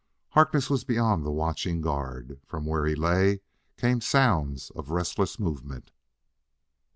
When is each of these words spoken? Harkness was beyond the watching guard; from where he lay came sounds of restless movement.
Harkness 0.29 0.67
was 0.67 0.83
beyond 0.83 1.23
the 1.23 1.29
watching 1.31 1.79
guard; 1.79 2.39
from 2.47 2.65
where 2.65 2.87
he 2.87 2.95
lay 2.95 3.41
came 3.77 4.01
sounds 4.01 4.71
of 4.71 4.89
restless 4.89 5.37
movement. 5.37 5.91